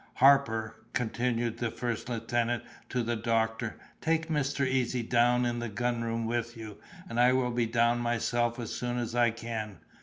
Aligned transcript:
Harpur," 0.15 0.77
continued 0.93 1.59
the 1.59 1.69
first 1.69 2.09
lieutenant 2.09 2.63
to 2.89 3.03
the 3.03 3.15
doctor, 3.15 3.77
"take 4.01 4.29
Mr. 4.29 4.65
Easy 4.65 5.03
down 5.03 5.45
in 5.45 5.59
the 5.59 5.69
gun 5.69 6.01
room 6.03 6.25
with 6.25 6.57
you, 6.57 6.79
and 7.07 7.19
I 7.19 7.33
will 7.33 7.51
be 7.51 7.67
down 7.67 7.99
myself 7.99 8.59
as 8.59 8.73
soon 8.73 8.97
as 8.97 9.13
I 9.13 9.29
can. 9.29 9.77